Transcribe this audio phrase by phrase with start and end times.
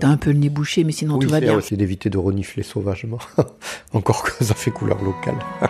[0.00, 1.60] T'as un peu le nez bouché, mais sinon oui, tout va bien.
[1.60, 3.18] c'est d'éviter de renifler sauvagement.
[3.92, 5.38] Encore que ça fait couleur locale.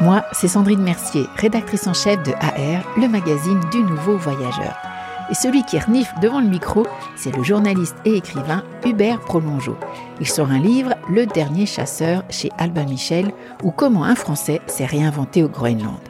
[0.00, 4.76] Moi, c'est Sandrine Mercier, rédactrice en chef de AR, le magazine du nouveau voyageur.
[5.30, 6.84] Et celui qui renifle devant le micro,
[7.14, 9.76] c'est le journaliste et écrivain Hubert Prolongeau.
[10.20, 13.30] Il sort un livre, Le dernier chasseur, chez Albin Michel,
[13.62, 16.00] ou Comment un Français s'est réinventé au Groenland.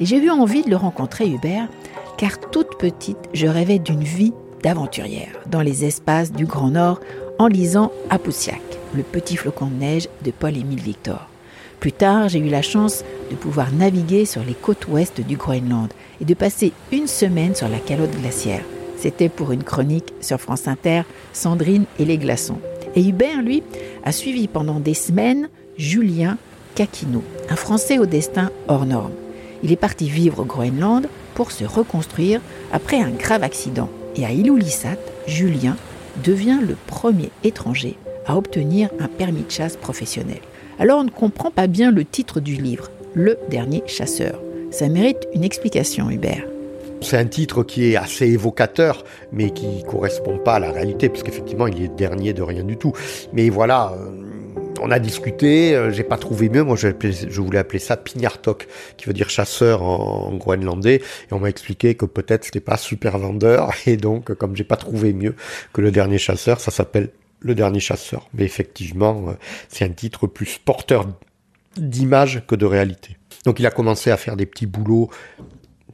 [0.00, 1.68] Et j'ai eu envie de le rencontrer, Hubert,
[2.16, 7.00] car toute petite, je rêvais d'une vie d'aventurière dans les espaces du Grand Nord
[7.38, 8.62] en lisant Apousiak,
[8.94, 11.28] le petit flocon de neige de Paul-Émile Victor.
[11.80, 15.92] Plus tard, j'ai eu la chance de pouvoir naviguer sur les côtes ouest du Groenland
[16.20, 18.64] et de passer une semaine sur la calotte glaciaire.
[18.96, 22.58] C'était pour une chronique sur France Inter, Sandrine et les glaçons.
[22.94, 23.62] Et Hubert, lui,
[24.04, 26.38] a suivi pendant des semaines Julien
[26.74, 29.12] Kakino, un Français au destin hors norme.
[29.62, 32.40] Il est parti vivre au Groenland pour se reconstruire
[32.72, 33.90] après un grave accident.
[34.16, 35.76] Et à Ilulissat, Julien
[36.24, 40.40] devient le premier étranger à obtenir un permis de chasse professionnel.
[40.78, 44.40] Alors on ne comprend pas bien le titre du livre, Le dernier chasseur.
[44.70, 46.44] Ça mérite une explication, Hubert.
[47.02, 51.22] C'est un titre qui est assez évocateur, mais qui correspond pas à la réalité, parce
[51.22, 52.92] qu'effectivement, il est dernier de rien du tout.
[53.32, 54.10] Mais voilà, euh,
[54.80, 56.62] on a discuté, euh, j'ai pas trouvé mieux.
[56.62, 60.96] Moi, je, voulais appeler ça Pignartok, qui veut dire chasseur en, en groenlandais.
[60.96, 64.76] Et on m'a expliqué que peut-être c'était pas super vendeur, et donc, comme j'ai pas
[64.76, 65.34] trouvé mieux
[65.72, 67.10] que le dernier chasseur, ça s'appelle
[67.40, 68.28] le dernier chasseur.
[68.34, 69.32] Mais effectivement, euh,
[69.68, 71.06] c'est un titre plus porteur
[71.76, 73.16] d'image que de réalité.
[73.44, 75.10] Donc il a commencé à faire des petits boulots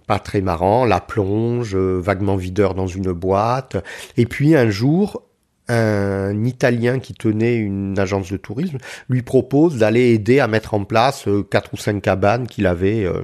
[0.07, 3.77] pas très marrants, la plonge, euh, vaguement videur dans une boîte.
[4.17, 5.23] Et puis un jour,
[5.69, 8.79] un Italien qui tenait une agence de tourisme
[9.09, 13.05] lui propose d'aller aider à mettre en place euh, quatre ou cinq cabanes qu'il avait
[13.05, 13.23] euh,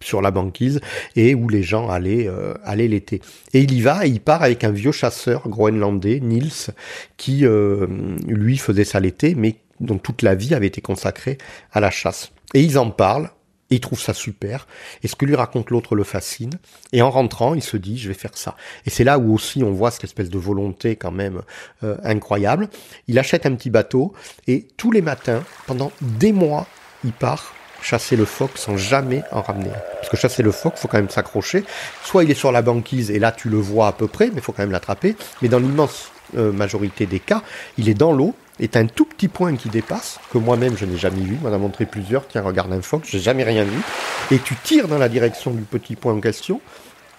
[0.00, 0.80] sur la banquise
[1.16, 3.20] et où les gens allaient euh, allaient l'été.
[3.52, 6.70] Et il y va, et il part avec un vieux chasseur groenlandais, Nils,
[7.18, 7.44] qui
[8.26, 11.36] lui faisait ça l'été, mais dont toute la vie avait été consacrée
[11.72, 12.32] à la chasse.
[12.54, 13.30] Et ils en parlent,
[13.70, 14.66] il trouve ça super,
[15.02, 16.52] et ce que lui raconte l'autre le fascine,
[16.92, 18.56] et en rentrant, il se dit, je vais faire ça.
[18.86, 21.42] Et c'est là où aussi on voit cette espèce de volonté quand même
[21.84, 22.68] euh, incroyable.
[23.06, 24.12] Il achète un petit bateau,
[24.46, 26.66] et tous les matins, pendant des mois,
[27.04, 29.70] il part chasser le phoque sans jamais en ramener.
[29.94, 31.64] Parce que chasser le phoque, faut quand même s'accrocher.
[32.04, 34.40] Soit il est sur la banquise, et là tu le vois à peu près, mais
[34.40, 35.16] faut quand même l'attraper.
[35.42, 37.42] Mais dans l'immense euh, majorité des cas,
[37.78, 40.96] il est dans l'eau, est un tout petit point qui dépasse, que moi-même je n'ai
[40.98, 43.78] jamais vu, m'en a montré plusieurs, tiens regarde un phoque, j'ai jamais rien vu,
[44.30, 46.60] et tu tires dans la direction du petit point en question,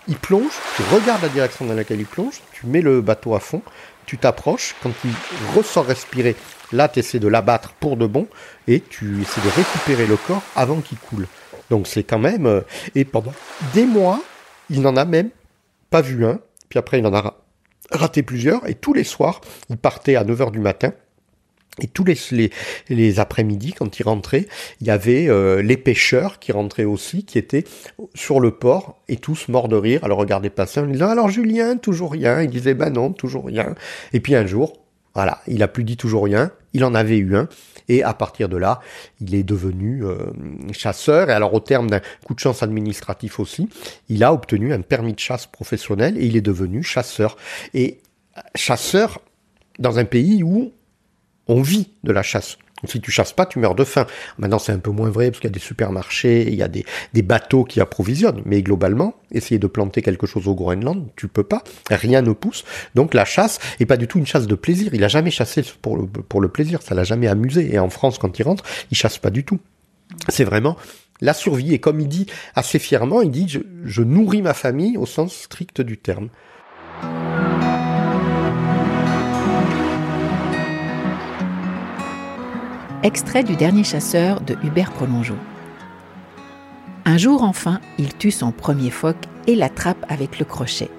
[0.08, 3.40] il plonge, tu regardes la direction dans laquelle il plonge, tu mets le bateau à
[3.40, 3.62] fond,
[4.06, 5.12] tu t'approches, quand il
[5.56, 6.36] ressort respirer,
[6.72, 8.28] là tu essaies de l'abattre pour de bon,
[8.68, 11.28] et tu essaies de récupérer le corps avant qu'il coule.
[11.70, 12.46] Donc c'est quand même...
[12.46, 12.62] euh,
[12.96, 13.34] et pendant
[13.74, 14.22] des mois,
[14.70, 15.30] il n'en a même
[15.90, 17.38] pas vu un, puis après il en a ra-
[17.92, 20.92] raté plusieurs, et tous les soirs, il partait à 9h du matin,
[21.80, 22.52] et tous les,
[22.90, 24.48] les, après-midi, quand il rentrait,
[24.82, 27.64] il y avait euh, les pêcheurs qui rentraient aussi, qui étaient
[28.14, 31.30] sur le port, et tous morts de rire à le regarder passer en disant Alors
[31.30, 32.42] Julien, toujours rien?
[32.42, 33.76] Il disait Ben non, toujours rien.
[34.12, 34.74] Et puis un jour,
[35.16, 37.48] voilà, il a plus dit toujours rien, il en avait eu un.
[37.88, 38.80] Et à partir de là,
[39.20, 40.18] il est devenu euh,
[40.72, 41.30] chasseur.
[41.30, 43.70] Et alors, au terme d'un coup de chance administratif aussi,
[44.08, 47.38] il a obtenu un permis de chasse professionnel et il est devenu chasseur.
[47.74, 48.00] Et
[48.56, 49.20] chasseur
[49.80, 50.72] dans un pays où
[51.52, 52.58] on vit de la chasse.
[52.86, 54.08] Si tu chasses pas, tu meurs de faim.
[54.40, 56.68] Maintenant, c'est un peu moins vrai parce qu'il y a des supermarchés, il y a
[56.68, 58.42] des, des bateaux qui approvisionnent.
[58.46, 61.64] Mais globalement, essayer de planter quelque chose au Groenland, tu peux pas.
[61.92, 62.64] Rien ne pousse.
[62.96, 64.96] Donc la chasse est pas du tout une chasse de plaisir.
[64.96, 66.82] Il a jamais chassé pour le, pour le plaisir.
[66.82, 67.72] Ça l'a jamais amusé.
[67.72, 69.60] Et en France, quand il rentre, il chasse pas du tout.
[70.30, 70.76] C'est vraiment
[71.20, 71.76] la survie.
[71.76, 72.26] Et comme il dit
[72.56, 76.30] assez fièrement, il dit je, je nourris ma famille au sens strict du terme.
[83.04, 85.38] Extrait du dernier chasseur de Hubert Prolongeau.
[87.04, 90.92] Un jour enfin, il tue son premier phoque et l'attrape avec le crochet.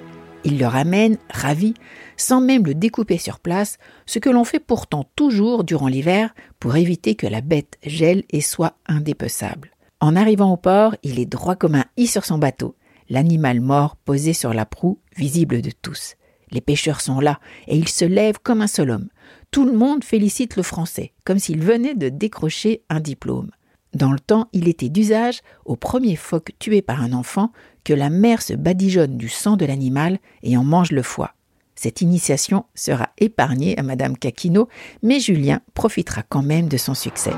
[0.43, 1.75] Il le ramène, ravi,
[2.17, 6.75] sans même le découper sur place, ce que l'on fait pourtant toujours durant l'hiver pour
[6.75, 9.71] éviter que la bête gèle et soit indépeçable.
[10.01, 12.75] En arrivant au port, il est droit comme un i sur son bateau.
[13.11, 16.17] l'animal mort posé sur la proue, visible de tous.
[16.51, 17.39] Les pêcheurs sont là,
[17.69, 19.09] et ils se lèvent comme un seul homme.
[19.53, 23.51] Tout le monde félicite le Français, comme s'il venait de décrocher un diplôme.
[23.93, 27.53] Dans le temps, il était d'usage, au premier phoque tué par un enfant,
[27.85, 31.35] que la mère se badigeonne du sang de l'animal et en mange le foie.
[31.75, 34.69] Cette initiation sera épargnée à Madame Caquino,
[35.03, 37.33] mais Julien profitera quand même de son succès.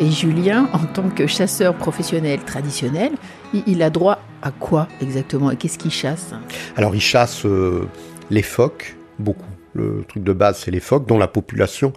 [0.00, 3.12] Et Julien, en tant que chasseur professionnel traditionnel,
[3.66, 6.32] il a droit à quoi exactement Et qu'est-ce qu'il chasse?
[6.74, 7.86] Alors il chasse euh,
[8.30, 9.44] les phoques, beaucoup.
[9.74, 11.92] Le truc de base, c'est les phoques, dont la population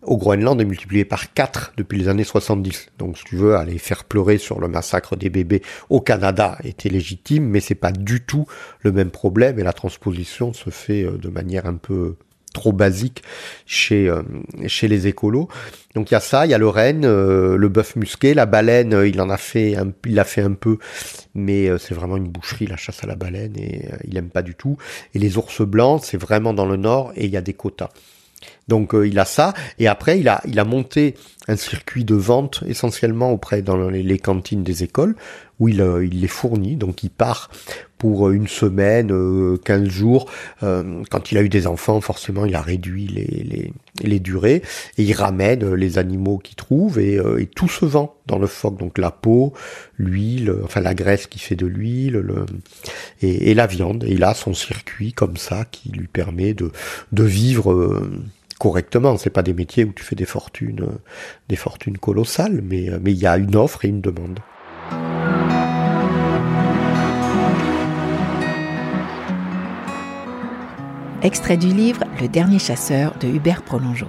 [0.00, 2.86] au Groenland est multipliée par 4 depuis les années 70.
[2.98, 5.60] Donc, si tu veux, aller faire pleurer sur le massacre des bébés
[5.90, 8.46] au Canada était légitime, mais c'est pas du tout
[8.80, 12.16] le même problème et la transposition se fait euh, de manière un peu
[12.56, 13.22] trop basique
[13.66, 14.22] chez euh,
[14.66, 15.48] chez les écolos.
[15.94, 18.46] Donc il y a ça, il y a le renne, euh, le bœuf musqué, la
[18.46, 20.78] baleine, euh, il en a fait un, il fait un peu,
[21.34, 24.54] mais c'est vraiment une boucherie la chasse à la baleine et il aime pas du
[24.54, 24.78] tout.
[25.14, 27.90] Et les ours blancs, c'est vraiment dans le nord et il y a des quotas.
[28.68, 31.14] Donc il a ça et après il a il a monté
[31.48, 35.14] un circuit de vente essentiellement auprès dans les, cantines des écoles
[35.60, 36.76] où il, il les fournit.
[36.76, 37.50] Donc il part
[37.98, 40.30] pour une semaine, 15 euh, jours.
[40.62, 43.72] Euh, quand il a eu des enfants, forcément, il a réduit les, les,
[44.02, 44.62] les durées
[44.98, 48.46] et il ramène les animaux qu'il trouve et, euh, et, tout se vend dans le
[48.46, 48.78] phoque.
[48.78, 49.54] Donc la peau,
[49.96, 52.44] l'huile, enfin la graisse qui fait de l'huile le,
[53.22, 54.04] et, et, la viande.
[54.04, 56.72] Et il a son circuit comme ça qui lui permet de,
[57.12, 58.02] de vivre
[58.58, 59.16] correctement.
[59.16, 60.98] C'est pas des métiers où tu fais des fortunes,
[61.48, 64.40] des fortunes colossales, mais mais il y a une offre et une demande.
[71.22, 74.06] Extrait du livre Le dernier chasseur de Hubert Prolongeau.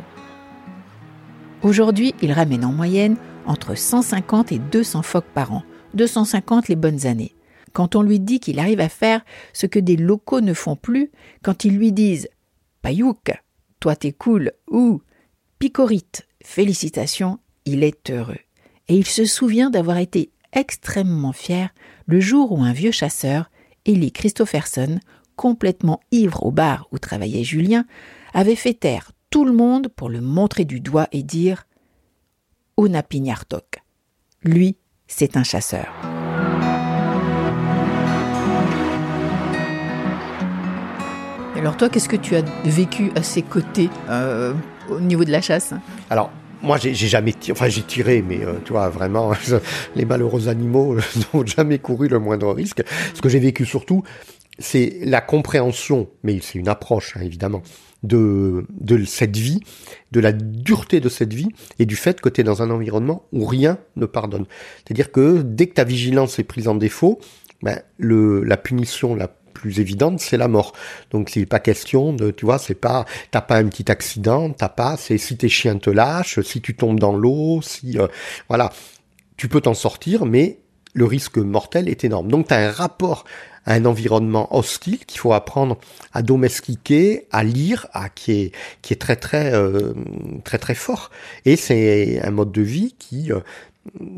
[1.63, 3.17] Aujourd'hui, il ramène en moyenne
[3.47, 5.63] entre 150 et 200 phoques par an,
[5.95, 7.33] 250 les bonnes années.
[7.73, 9.21] Quand on lui dit qu'il arrive à faire
[9.53, 11.09] ce que des locaux ne font plus,
[11.41, 12.27] quand ils lui disent
[12.83, 13.31] Payouk,
[13.79, 15.01] toi t'es cool, ou
[15.59, 18.38] Picorite, félicitations, il est heureux.
[18.88, 21.74] Et il se souvient d'avoir été extrêmement fier
[22.06, 23.51] le jour où un vieux chasseur,
[23.85, 25.00] Eli Christopherson,
[25.35, 27.85] complètement ivre au bar où travaillait Julien,
[28.33, 31.68] avait fait taire tout le monde pour le montrer du doigt et dire
[32.77, 33.03] Una.
[34.44, 34.77] Lui,
[35.07, 36.16] c'est un chasseur.
[41.57, 44.54] Alors toi, qu'est-ce que tu as vécu à ses côtés euh,
[44.92, 45.74] au niveau de la chasse?
[46.12, 46.31] Alors,
[46.62, 49.31] moi, j'ai jamais tiré, enfin j'ai tiré, mais euh, tu vois, vraiment,
[49.95, 50.95] les malheureux animaux
[51.33, 52.83] n'ont jamais couru le moindre risque.
[53.15, 54.04] Ce que j'ai vécu surtout,
[54.59, 57.63] c'est la compréhension, mais c'est une approche hein, évidemment,
[58.03, 58.68] de,
[59.07, 59.60] cette vie,
[60.12, 61.50] de la dureté de cette vie
[61.80, 64.45] et du fait que tu es dans un environnement où rien ne pardonne.
[64.86, 67.19] C'est-à-dire que dès que ta vigilance est prise en défaut,
[67.63, 69.27] ben, la punition la
[69.57, 70.74] plus évidente, c'est la mort.
[71.12, 74.69] Donc c'est pas question de, tu vois, c'est pas, t'as pas un petit accident, t'as
[74.69, 78.07] pas, c'est si tes chiens te lâchent, si tu tombes dans l'eau, si, euh,
[78.48, 78.71] voilà,
[79.38, 80.59] tu peux t'en sortir, mais
[80.94, 82.30] le risque mortel est énorme.
[82.30, 83.25] Donc tu as un rapport
[83.65, 85.77] à un environnement hostile qu'il faut apprendre
[86.13, 88.51] à domestiquer, à lire, à qui est
[88.81, 89.94] qui est très très euh,
[90.44, 91.12] très très fort.
[91.45, 93.42] Et c'est un mode de vie qui euh,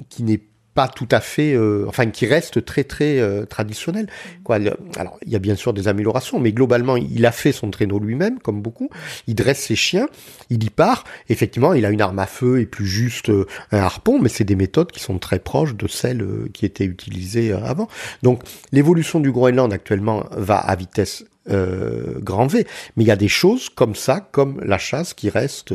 [0.09, 0.41] qui n'est
[0.79, 4.07] pas tout à fait, euh, enfin qui reste très très euh, traditionnel.
[4.45, 4.59] Quoi.
[4.95, 7.99] alors il y a bien sûr des améliorations, mais globalement il a fait son traîneau
[7.99, 8.89] lui-même, comme beaucoup.
[9.27, 10.07] Il dresse ses chiens,
[10.49, 11.03] il y part.
[11.27, 14.45] Effectivement, il a une arme à feu et plus juste euh, un harpon, mais c'est
[14.45, 17.89] des méthodes qui sont très proches de celles qui étaient utilisées avant.
[18.23, 22.65] Donc l'évolution du Groenland actuellement va à vitesse grand V.
[22.95, 25.73] Mais il y a des choses comme ça, comme la chasse, qui restent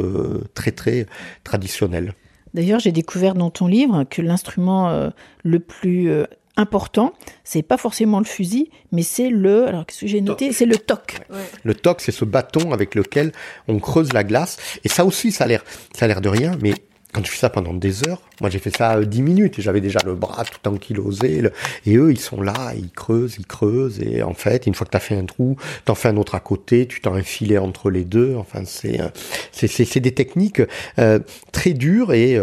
[0.55, 1.07] très très
[1.43, 2.15] traditionnelles.
[2.55, 5.11] D'ailleurs, j'ai découvert dans ton livre que l'instrument euh,
[5.43, 6.25] le plus euh,
[6.57, 9.67] important, c'est pas forcément le fusil, mais c'est le.
[9.67, 10.53] Alors, qu'est-ce que j'ai noté?
[10.53, 11.21] C'est le toc.
[11.65, 13.33] Le toc, c'est ce bâton avec lequel
[13.67, 14.57] on creuse la glace.
[14.85, 16.75] Et ça aussi, ça a l'air, ça a l'air de rien, mais
[17.15, 19.63] quand tu fais ça pendant des heures, moi j'ai fait ça 10 euh, minutes et
[19.63, 21.43] j'avais déjà le bras tout ankylosé.
[21.87, 24.01] Et eux, ils sont là, ils creusent, ils creusent.
[24.01, 26.35] Et en fait, une fois que tu as fait un trou, t'en fais un autre
[26.35, 28.35] à côté, tu t'en filet entre les deux.
[28.37, 29.09] Enfin, c'est euh,
[29.53, 30.61] c'est des techniques
[30.99, 31.21] euh,
[31.53, 32.39] très dures et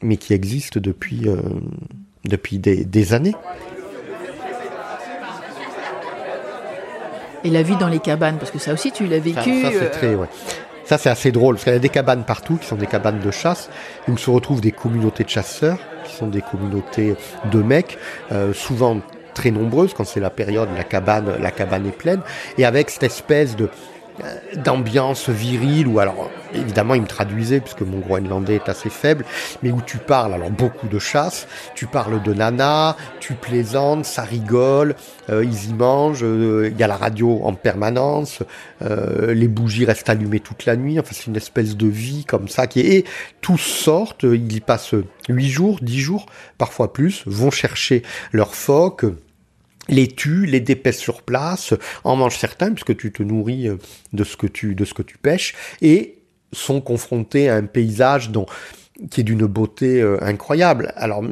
[0.00, 1.26] mais qui existent depuis
[2.24, 3.34] depuis des, des années.
[7.44, 9.62] Et la vie dans les cabanes, parce que ça aussi tu l'as vécu.
[9.62, 10.28] Ça, ça c'est très, ouais.
[10.92, 13.18] Ça, c'est assez drôle, parce qu'il y a des cabanes partout qui sont des cabanes
[13.18, 13.70] de chasse,
[14.08, 17.16] où se retrouvent des communautés de chasseurs, qui sont des communautés
[17.50, 17.96] de mecs,
[18.30, 19.00] euh, souvent
[19.32, 22.20] très nombreuses quand c'est la période, la cabane, la cabane est pleine,
[22.58, 23.70] et avec cette espèce de,
[24.56, 29.24] d'ambiance virile ou alors évidemment il me traduisait puisque mon groenlandais est assez faible
[29.62, 34.22] mais où tu parles alors beaucoup de chasse tu parles de nana tu plaisantes ça
[34.22, 34.94] rigole
[35.30, 38.42] euh, ils y mangent euh, il y a la radio en permanence
[38.82, 42.48] euh, les bougies restent allumées toute la nuit enfin c'est une espèce de vie comme
[42.48, 43.04] ça qui est et
[43.40, 44.94] tous sortent ils y passent
[45.28, 46.26] huit jours dix jours
[46.58, 48.02] parfois plus vont chercher
[48.32, 49.06] leurs phoques
[49.88, 51.74] les tue, les dépêche sur place,
[52.04, 53.76] en mange certains puisque tu te nourris euh,
[54.12, 56.18] de ce que tu de ce que tu pêches et
[56.52, 58.46] sont confrontés à un paysage dont
[59.10, 60.92] qui est d'une beauté euh, incroyable.
[60.96, 61.24] Alors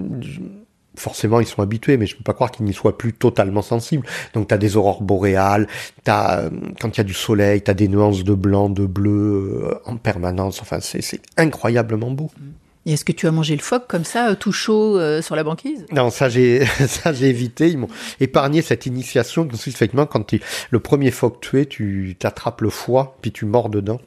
[0.97, 3.63] forcément ils sont habitués, mais je ne peux pas croire qu'ils n'y soient plus totalement
[3.63, 4.07] sensibles.
[4.35, 5.69] Donc tu as des aurores boréales,
[6.03, 8.87] t'as euh, quand il y a du soleil, tu as des nuances de blanc, de
[8.87, 10.61] bleu en permanence.
[10.61, 12.31] Enfin c'est incroyablement beau.
[12.37, 12.51] Mm.
[12.87, 15.45] Et est-ce que tu as mangé le phoque comme ça, tout chaud euh, sur la
[15.45, 15.85] banquise?
[15.93, 17.69] Non, ça j'ai ça j'ai évité.
[17.69, 17.89] Ils m'ont
[18.21, 19.47] épargné cette initiation.
[19.53, 24.01] Effectivement, quand tu, le premier phoque tué, tu t'attrapes le foie puis tu mords dedans.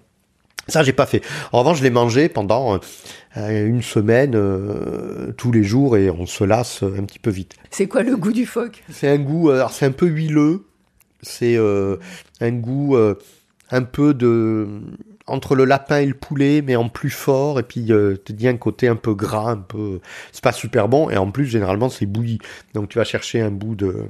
[0.68, 1.22] Ça j'ai pas fait.
[1.51, 2.80] En revanche, je l'ai mangé pendant
[3.38, 7.56] euh, une semaine euh, tous les jours et on se lasse un petit peu vite.
[7.70, 8.84] C'est quoi le goût du phoque?
[8.89, 9.51] C'est un goût.
[9.51, 10.65] Alors c'est un peu huileux.
[11.22, 11.58] C'est
[12.42, 12.98] un goût
[13.72, 14.68] un peu de
[15.25, 18.48] entre le lapin et le poulet, mais en plus fort, et puis euh, te dis
[18.48, 20.01] un côté un peu gras, un peu,
[20.34, 22.39] c'est pas super bon, et en plus généralement c'est bouilli.
[22.74, 24.10] Donc tu vas chercher un bout de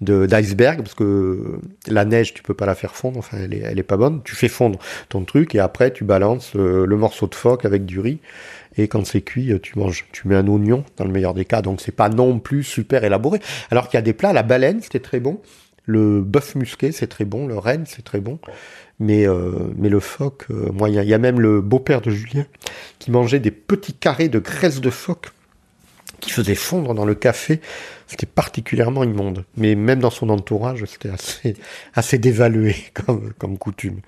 [0.00, 1.58] d'iceberg parce que
[1.88, 4.22] la neige tu peux pas la faire fondre, enfin elle est, elle est pas bonne.
[4.22, 7.84] Tu fais fondre ton truc et après tu balances euh, le morceau de phoque avec
[7.84, 8.20] du riz.
[8.76, 10.04] Et quand c'est cuit, tu manges.
[10.10, 13.04] Tu mets un oignon dans le meilleur des cas, donc c'est pas non plus super
[13.04, 13.40] élaboré.
[13.70, 15.40] Alors qu'il y a des plats, la baleine c'était très bon,
[15.86, 18.38] le bœuf musqué c'est très bon, le renne c'est très bon.
[19.00, 22.46] Mais, euh, mais le phoque, euh, moi, il y, a même le beau-père de Julien
[23.00, 25.32] qui mangeait des petits carrés de graisse de phoque
[26.20, 27.60] qui faisait fondre dans le café.
[28.06, 29.44] C'était particulièrement immonde.
[29.56, 31.10] Mais même dans son entourage, c'était
[31.94, 32.76] assez, dévalué
[33.38, 34.00] comme coutume.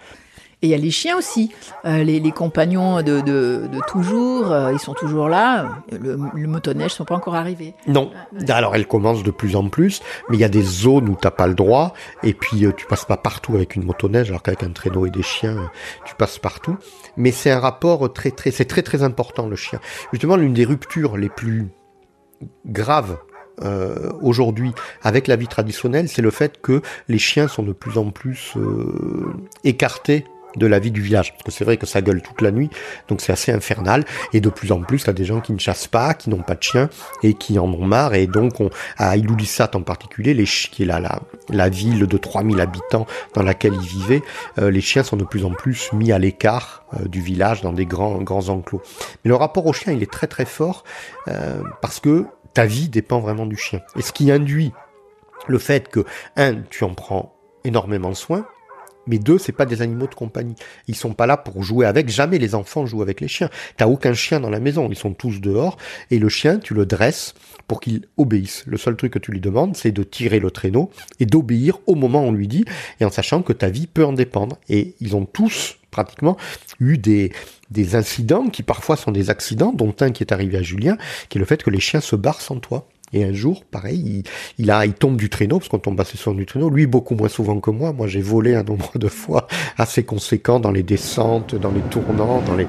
[0.62, 1.52] Et il y a les chiens aussi,
[1.84, 5.82] euh, les, compagnons de, de, toujours, euh, ils sont toujours là.
[5.92, 7.74] Le, le motoneige ne sont pas encore arrivés.
[7.86, 8.10] Non.
[8.48, 11.20] Alors elles commencent de plus en plus, mais il y a des zones où tu
[11.20, 14.42] t'as pas le droit, et puis euh, tu passes pas partout avec une motoneige, alors
[14.42, 15.70] qu'avec un traîneau et des chiens,
[16.06, 16.78] tu passes partout.
[17.18, 19.78] Mais c'est un rapport très très, c'est très très important le chien.
[20.12, 21.68] Justement, l'une des ruptures les plus
[22.64, 23.18] graves
[23.62, 24.72] euh, aujourd'hui
[25.02, 28.52] avec la vie traditionnelle, c'est le fait que les chiens sont de plus en plus
[28.56, 29.32] euh,
[29.64, 30.24] écartés
[30.56, 31.32] de la vie du village.
[31.32, 32.70] Parce que c'est vrai que ça gueule toute la nuit,
[33.08, 34.04] donc c'est assez infernal.
[34.32, 36.30] Et de plus en plus, il y a des gens qui ne chassent pas, qui
[36.30, 36.88] n'ont pas de chiens
[37.22, 38.14] et qui en ont marre.
[38.14, 41.20] Et donc, on, à Ilulissat en particulier, les, qui est la, la,
[41.50, 44.22] la ville de 3000 habitants dans laquelle ils vivaient,
[44.58, 47.72] euh, les chiens sont de plus en plus mis à l'écart euh, du village dans
[47.72, 48.82] des grands, grands enclos.
[49.24, 50.84] Mais le rapport au chien, il est très très fort
[51.28, 53.80] euh, parce que ta vie dépend vraiment du chien.
[53.96, 54.72] Et ce qui induit
[55.46, 56.04] le fait que,
[56.36, 57.34] un, tu en prends
[57.64, 58.46] énormément soin,
[59.06, 60.54] mais deux, c'est pas des animaux de compagnie.
[60.88, 62.08] Ils sont pas là pour jouer avec.
[62.08, 63.50] Jamais les enfants jouent avec les chiens.
[63.76, 64.88] T'as aucun chien dans la maison.
[64.90, 65.76] Ils sont tous dehors.
[66.10, 67.34] Et le chien, tu le dresses
[67.68, 68.64] pour qu'il obéisse.
[68.66, 71.94] Le seul truc que tu lui demandes, c'est de tirer le traîneau et d'obéir au
[71.94, 72.64] moment où on lui dit,
[73.00, 74.58] et en sachant que ta vie peut en dépendre.
[74.68, 76.36] Et ils ont tous pratiquement
[76.78, 77.32] eu des,
[77.70, 80.98] des incidents qui parfois sont des accidents, dont un qui est arrivé à Julien,
[81.28, 82.86] qui est le fait que les chiens se barrent sans toi.
[83.12, 84.24] Et un jour, pareil,
[84.58, 86.70] il, tombe du traîneau, parce qu'on tombe assez souvent du traîneau.
[86.70, 87.92] Lui, beaucoup moins souvent que moi.
[87.92, 89.46] Moi, j'ai volé un nombre de fois
[89.78, 92.66] assez conséquent dans les descentes, dans les tournants, dans les...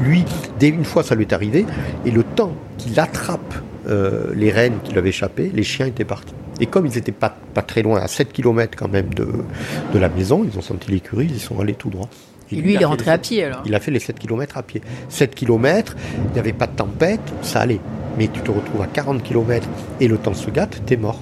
[0.00, 0.24] Lui,
[0.58, 1.66] dès une fois, ça lui est arrivé,
[2.06, 3.54] et le temps qu'il attrape
[3.88, 6.34] euh, les rennes qui lui avaient échappé, les chiens étaient partis.
[6.58, 7.36] Et comme ils n'étaient pas,
[7.66, 11.40] très loin, à 7 km quand même de la maison, ils ont senti l'écurie, ils
[11.40, 12.08] sont allés tout droit.
[12.52, 14.62] Et lui, il, est rentré à pied alors Il a fait les 7 km à
[14.62, 14.82] pied.
[15.08, 17.80] 7 km, il n'y avait pas de tempête, ça allait
[18.18, 19.66] mais tu te retrouves à 40 km
[20.00, 21.20] et le temps se gâte, t'es mort.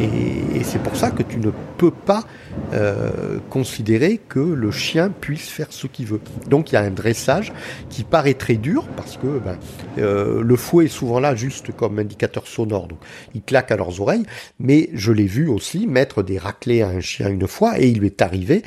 [0.00, 2.24] Et, c'est pour ça que tu ne peux pas
[2.72, 6.20] euh, considérer que le chien puisse faire ce qu'il veut.
[6.48, 7.52] Donc il y a un dressage
[7.90, 9.56] qui paraît très dur parce que ben,
[9.98, 12.88] euh, le fouet est souvent là juste comme indicateur sonore.
[12.88, 12.98] Donc
[13.34, 14.24] il claque à leurs oreilles.
[14.58, 18.00] Mais je l'ai vu aussi mettre des raclés à un chien une fois et il
[18.00, 18.62] lui est arrivé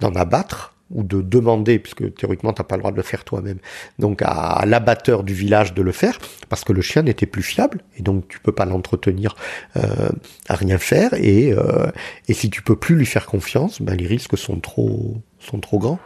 [0.00, 3.24] d'en abattre ou de demander, puisque théoriquement tu n'as pas le droit de le faire
[3.24, 3.58] toi-même,
[3.98, 6.18] donc à, l'abatteur du village de le faire,
[6.48, 9.34] parce que le chien n'était plus fiable, et donc tu peux pas l'entretenir
[9.76, 10.08] euh,
[10.48, 11.90] à rien faire, et, euh,
[12.28, 15.78] et si tu peux plus lui faire confiance, ben les risques sont trop, sont trop
[15.78, 15.98] grands.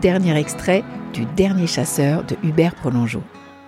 [0.00, 3.22] Dernier extrait du Dernier chasseur de Hubert Prolongeau.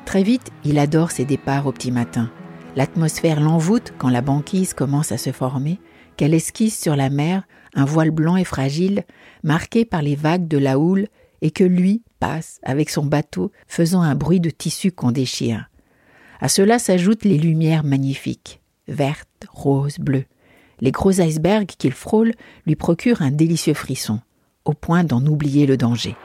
[0.05, 2.31] Très vite, il adore ses départs au petit matin
[2.77, 5.81] L'atmosphère l'envoûte quand la banquise commence à se former,
[6.17, 7.43] qu'elle esquisse sur la mer
[7.75, 9.05] un voile blanc et fragile,
[9.43, 11.09] marqué par les vagues de la houle,
[11.43, 15.71] et que lui passe avec son bateau faisant un bruit de tissu qu'on déchire.
[16.41, 18.61] À cela s'ajoutent les lumières magnifiques.
[18.89, 20.27] vertes, roses, bleues.
[20.81, 22.33] Les gros icebergs qu'il frôle
[22.67, 24.21] lui procurent un délicieux frisson,
[24.65, 26.17] au point d'en oublier le danger.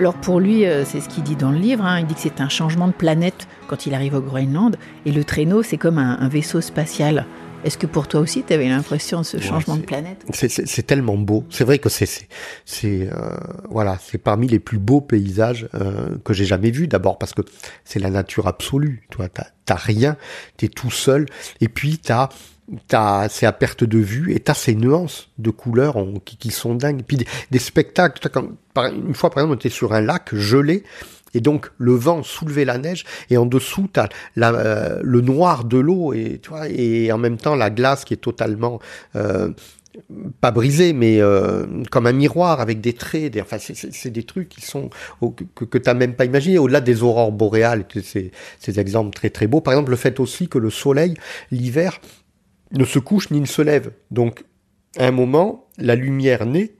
[0.00, 2.00] Alors pour lui, euh, c'est ce qu'il dit dans le livre, hein.
[2.00, 5.24] il dit que c'est un changement de planète quand il arrive au Groenland, et le
[5.24, 7.26] traîneau, c'est comme un, vaisseau spatial.
[7.64, 10.24] Est-ce que pour toi aussi, tu avais l'impression de ce changement de planète?
[10.32, 11.44] C'est tellement beau.
[11.50, 12.08] C'est vrai que c'est
[12.64, 13.36] c'est euh,
[13.68, 16.88] voilà, c'est parmi les plus beaux paysages euh, que j'ai jamais vus.
[16.88, 17.42] D'abord parce que
[17.84, 19.06] c'est la nature absolue.
[19.10, 20.16] Toi, t'as rien,
[20.56, 21.26] t'es tout seul,
[21.60, 22.30] et puis t'as
[23.28, 27.02] c'est à perte de vue et t'as ces nuances de couleurs qui, sont dingues.
[27.06, 27.18] Puis
[27.50, 28.28] des, spectacles,
[28.76, 30.84] une fois par exemple on était sur un lac gelé
[31.34, 35.64] et donc le vent soulevait la neige et en dessous t'as la, euh, le noir
[35.64, 38.80] de l'eau et tu vois et en même temps la glace qui est totalement
[39.14, 39.50] euh,
[40.40, 43.32] pas brisée, mais euh, comme un miroir avec des traits.
[43.32, 44.90] Des, enfin, c'est des trucs qui sont
[45.54, 46.58] que, que t'as même pas imaginé.
[46.58, 49.60] Au-delà des aurores boréales, ces, ces exemples très très beaux.
[49.60, 51.14] Par exemple, le fait aussi que le soleil
[51.50, 52.00] l'hiver
[52.72, 53.92] ne se couche ni ne se lève.
[54.10, 54.44] Donc,
[54.98, 56.72] à un moment, la lumière naît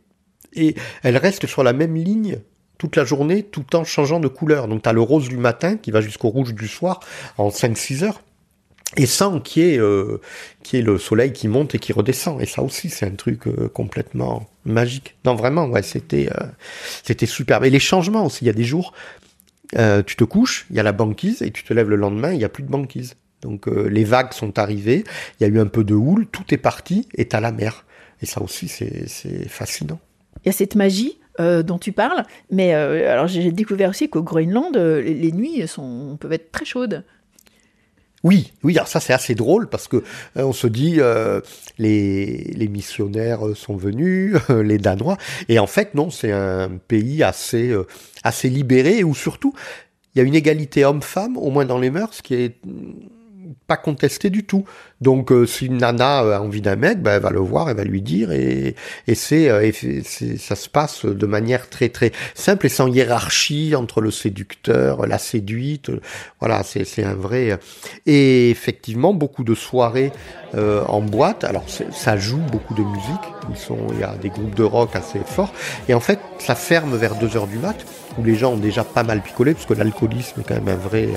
[0.53, 2.41] et elle reste sur la même ligne
[2.79, 4.67] toute la journée tout en changeant de couleur.
[4.67, 7.01] Donc, tu as le rose du matin qui va jusqu'au rouge du soir
[7.37, 8.23] en 5-6 heures.
[8.97, 10.21] Et sans qu'il y, ait, euh,
[10.73, 12.41] le soleil qui monte et qui redescend.
[12.41, 15.17] Et ça aussi, c'est un truc euh, complètement magique.
[15.25, 16.47] Non, vraiment, ouais, c'était euh,
[17.05, 17.65] c'était superbe.
[17.65, 18.93] Et les changements aussi, il y a des jours,
[19.73, 22.39] tu te couches, il y a la banquise, et tu te lèves le lendemain, il
[22.39, 23.15] n'y a plus de banquise.
[23.43, 25.05] Donc euh, les vagues sont arrivées,
[25.39, 27.85] il y a eu un peu de houle, tout est parti et à la mer.
[28.23, 29.99] Et ça aussi, c'est fascinant.
[30.45, 34.11] Il y a cette magie euh, dont tu parles, mais euh, alors j'ai découvert aussi
[34.11, 37.05] qu'au Groenland, les, nuits sont, peuvent être très chaudes.
[38.23, 40.05] Oui, oui, alors ça c'est assez drôle parce que
[40.37, 40.99] on se dit
[41.79, 45.17] les, les missionnaires sont venus, les Danois,
[45.49, 47.75] et en fait non, c'est un pays assez
[48.23, 49.55] assez libéré où surtout
[50.15, 52.57] il y a une égalité homme-femme, au moins dans les mœurs, qui est
[53.67, 54.65] pas contesté du tout.
[55.01, 57.77] Donc euh, si une nana a envie d'un mec, ben, elle va le voir, elle
[57.77, 58.75] va lui dire et,
[59.07, 59.71] et c'est euh,
[60.39, 65.19] ça se passe de manière très très simple et sans hiérarchie entre le séducteur, la
[65.19, 65.91] séduite.
[66.41, 67.59] Voilà, c'est un vrai
[68.07, 70.13] et effectivement beaucoup de soirées
[70.55, 71.45] euh, en boîte.
[71.45, 73.65] Alors ça joue beaucoup de musique.
[73.93, 75.53] Il y a des groupes de rock assez forts
[75.89, 77.77] et en fait ça ferme vers 2 heures du mat
[78.19, 80.77] où les gens ont déjà pas mal picolé parce que l'alcoolisme est quand même un
[80.77, 81.09] vrai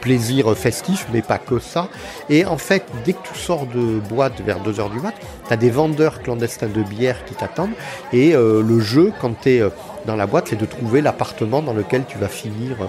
[0.00, 1.88] plaisir festif, mais pas que ça.
[2.28, 5.14] Et en fait, dès que tu sors de boîte vers 2h du mat,
[5.46, 7.74] tu as des vendeurs clandestins de bière qui t'attendent.
[8.12, 9.70] Et euh, le jeu, quand tu es euh,
[10.06, 12.86] dans la boîte, c'est de trouver l'appartement dans lequel tu vas finir euh,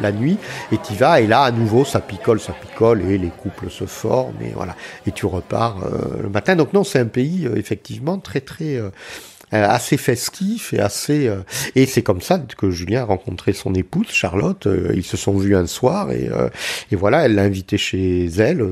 [0.00, 0.38] la nuit.
[0.72, 3.84] Et tu vas, et là, à nouveau, ça picole, ça picole, et les couples se
[3.84, 4.76] forment, et voilà.
[5.06, 5.76] Et tu repars
[6.22, 6.56] le matin.
[6.56, 8.80] Donc non, c'est un pays, effectivement, très, très
[9.52, 11.42] assez festif et assez euh,
[11.74, 14.66] et c'est comme ça que Julien a rencontré son épouse Charlotte.
[14.66, 16.28] Euh, ils se sont vus un soir et,
[16.90, 18.64] et voilà elle l'a invité chez elle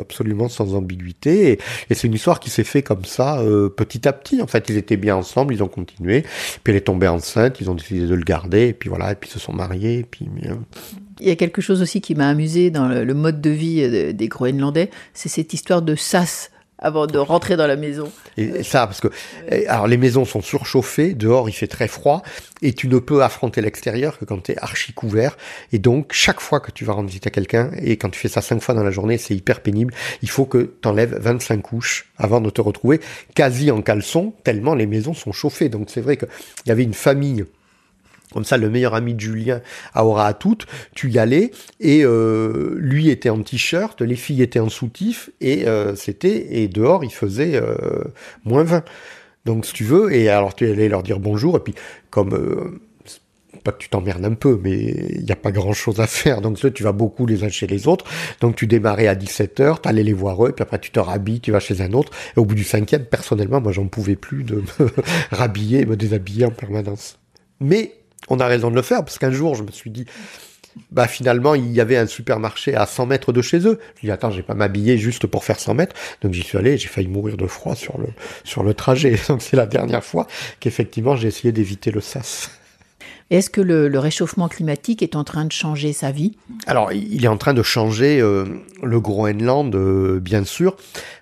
[0.00, 1.58] absolument sans ambiguïté.
[1.90, 3.42] Et, c'est une histoire qui s'est fait comme ça
[3.76, 4.40] petit à petit.
[4.40, 6.22] En fait ils étaient bien ensemble ils ont continué.
[6.62, 8.68] Puis elle est tombée enceinte ils ont décidé de le garder.
[8.68, 10.28] Et puis voilà et puis ils se sont mariés puis
[11.22, 14.28] il y a quelque chose aussi qui m'a amusé dans le, mode de vie des
[14.28, 18.10] Groenlandais, c'est cette histoire de sas avant de rentrer dans la maison.
[18.36, 19.08] Et ça, parce que
[19.68, 22.22] alors les maisons sont surchauffées, dehors il fait très froid,
[22.62, 25.36] et tu ne peux affronter l'extérieur que quand tu es archi couvert.
[25.72, 28.28] Et donc chaque fois que tu vas rendre visite à quelqu'un, et quand tu fais
[28.28, 29.94] ça cinq fois dans la journée, c'est hyper pénible.
[30.22, 33.00] Il faut que tu enlèves 25 couches avant de te retrouver
[33.34, 35.68] quasi en caleçon, tellement les maisons sont chauffées.
[35.68, 36.28] Donc c'est vrai qu'il
[36.66, 37.44] y avait une famille
[38.32, 39.60] comme ça, le meilleur ami de Julien
[39.94, 44.60] aura à toutes, tu y allais, et euh, lui était en t-shirt, les filles étaient
[44.60, 47.74] en soutif, et euh, c'était, et dehors, il faisait euh,
[48.44, 48.84] moins 20.
[49.46, 51.74] Donc, si tu veux, et alors tu allais leur dire bonjour, et puis,
[52.10, 52.80] comme,
[53.64, 56.40] pas que tu t'emmerdes un peu, mais il n'y a pas grand chose à faire,
[56.40, 58.04] donc tu vas beaucoup les uns chez les autres,
[58.40, 61.40] donc tu démarrais à 17h, tu allais les voir eux, puis après tu te rhabilles,
[61.40, 64.44] tu vas chez un autre, et au bout du cinquième, personnellement, moi j'en pouvais plus
[64.44, 64.90] de me
[65.30, 67.18] rhabiller, me déshabiller en permanence.
[67.60, 70.06] Mais on a raison de le faire, parce qu'un jour, je me suis dit,
[70.92, 73.78] bah finalement, il y avait un supermarché à 100 mètres de chez eux.
[73.96, 75.96] Je dis, attends, je vais pas m'habiller juste pour faire 100 mètres.
[76.22, 78.08] Donc j'y suis allé, j'ai failli mourir de froid sur le,
[78.44, 79.16] sur le trajet.
[79.28, 80.26] Donc c'est la dernière fois
[80.60, 82.50] qu'effectivement, j'ai essayé d'éviter le sas.
[83.30, 86.36] Est-ce que le, réchauffement climatique est en train de changer sa vie?
[86.66, 88.44] Alors, il est en train de changer euh,
[88.82, 90.76] le Groenland, euh, bien sûr.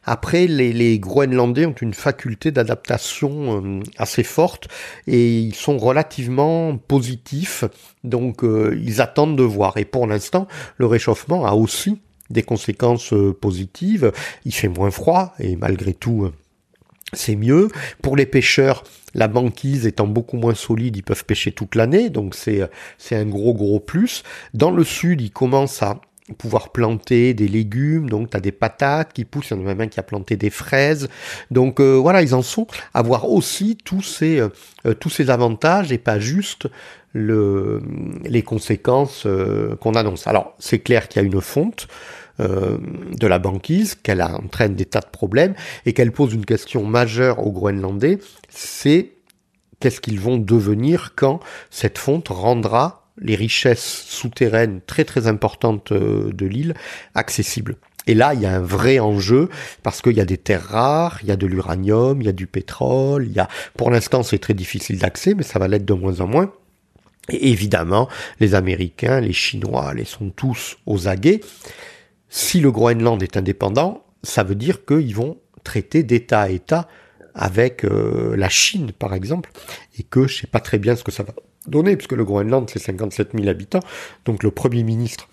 [0.05, 4.69] Après, les, Groenlandais ont une faculté d'adaptation euh, assez forte
[5.07, 7.65] et ils sont relativement positifs.
[8.05, 9.77] Donc, ils attendent de voir.
[9.77, 14.13] Et pour l'instant, le réchauffement a aussi des conséquences positives.
[14.47, 16.31] Il fait moins froid et malgré tout
[17.13, 17.69] c'est mieux.
[18.03, 22.35] Pour les pêcheurs, La banquise étant beaucoup moins solide, ils peuvent pêcher toute l'année, donc
[22.35, 22.69] c'est
[23.13, 24.23] un gros gros plus.
[24.55, 26.01] Dans le sud, ils commencent à
[26.37, 29.65] pouvoir planter des légumes, donc tu as des patates qui poussent, il y en a
[29.65, 31.09] même un qui a planté des fraises.
[31.51, 35.91] Donc euh, voilà, ils en sont à voir aussi tous ces, euh, tous ces avantages
[35.93, 36.69] et pas juste
[37.15, 37.81] le,
[38.25, 40.27] les conséquences euh, qu'on annonce.
[40.27, 41.89] Alors c'est clair qu'il y a une fonte
[42.39, 45.55] de la banquise, qu'elle entraîne des tas de problèmes
[45.87, 49.13] et qu'elle pose une question majeure aux Groenlandais, c'est
[49.81, 56.31] qu'est-ce qu'ils vont devenir quand cette fonte rendra les richesses souterraines très très importantes euh,
[56.33, 56.75] de l'île
[57.15, 57.77] accessibles.
[58.07, 59.51] Et là, il y a un vrai enjeu
[59.83, 62.33] parce qu'il y a des terres rares, il y a de l'uranium, il y a
[62.33, 65.85] du pétrole, il y a, pour l'instant, c'est très difficile d'accès, mais ça va l'être
[65.85, 66.53] de moins en moins.
[67.29, 68.09] Et évidemment,
[68.41, 71.41] les Américains, les Chinois, les sont tous aux aguets.
[72.29, 76.89] Si le Groenland est indépendant, ça veut dire qu'ils vont traiter d'État à État
[77.35, 79.51] avec euh, la Chine, par exemple,
[79.99, 81.35] et que je sais pas très bien ce que ça va
[81.67, 83.81] donné, puisque le Groenland, c'est 57 000 habitants.
[84.25, 85.29] Donc le Premier ministre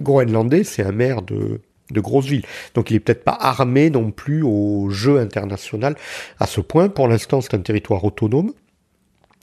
[0.00, 2.44] groenlandais, c'est un maire de, de grosse ville.
[2.74, 5.96] Donc il est peut-être pas armé non plus au jeu international
[6.38, 6.88] à ce point.
[6.88, 8.52] Pour l'instant, c'est un territoire autonome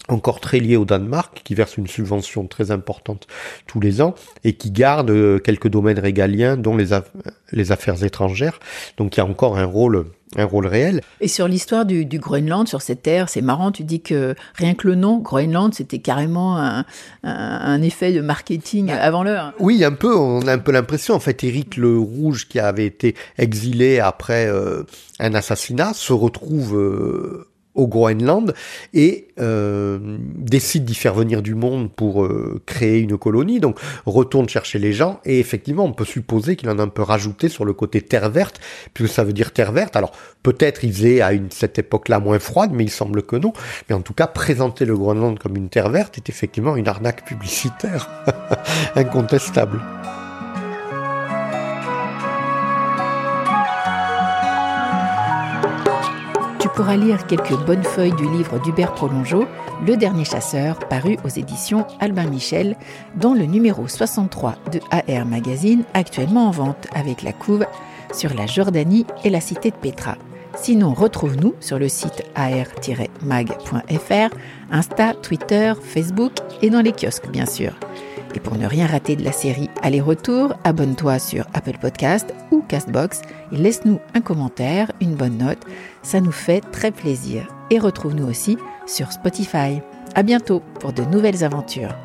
[0.07, 3.27] encore très lié au Danemark, qui verse une subvention très importante
[3.67, 6.88] tous les ans et qui garde euh, quelques domaines régaliens, dont les,
[7.51, 8.59] les affaires étrangères.
[8.97, 11.01] Donc il y a encore un rôle un rôle réel.
[11.21, 14.88] Et sur l'histoire du, Groenland, sur cette terre, c'est marrant, tu dis que rien que
[14.88, 16.57] le nom, Groenland, c'était carrément
[17.23, 19.53] un, effet de marketing bah, avant l'heure.
[19.59, 22.85] Oui, un peu, on a un peu l'impression, en fait, Éric le Rouge, qui avait
[22.85, 24.83] été exilé après euh,
[25.19, 26.77] un assassinat, se retrouve...
[26.77, 28.53] Euh, au Groenland
[28.93, 33.60] et euh, décide d'y faire venir du monde pour euh, créer une colonie.
[33.60, 37.03] Donc retourne chercher les gens et effectivement on peut supposer qu'il en a un peu
[37.03, 38.60] rajouté sur le côté terre verte
[38.93, 39.95] puisque ça veut dire terre verte.
[39.95, 40.12] Alors
[40.43, 43.53] peut-être il faisait à cette époque-là moins froide, mais il semble que non.
[43.89, 47.25] Mais en tout cas présenter le Groenland comme une terre verte est effectivement une arnaque
[47.25, 48.10] publicitaire
[48.95, 49.79] incontestable.
[56.75, 59.45] Pourra lire quelques bonnes feuilles du livre d'Hubert Prolongeau,
[59.86, 62.75] Le Dernier Chasseur, paru aux éditions Albin Michel,
[63.15, 67.65] dans le numéro 63 de AR Magazine, actuellement en vente avec la couve
[68.13, 70.15] sur la Jordanie et la cité de Petra.
[70.55, 74.36] Sinon, retrouve-nous sur le site ar-mag.fr,
[74.71, 77.73] Insta, Twitter, Facebook et dans les kiosques, bien sûr.
[78.35, 83.21] Et pour ne rien rater de la série Aller-retour, abonne-toi sur Apple Podcast ou Castbox
[83.51, 85.65] et laisse-nous un commentaire, une bonne note.
[86.03, 87.47] Ça nous fait très plaisir.
[87.71, 89.81] Et retrouve-nous aussi sur Spotify.
[90.15, 91.95] À bientôt pour de nouvelles aventures.